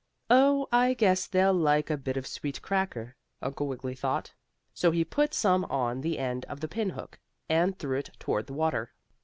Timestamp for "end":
6.17-6.43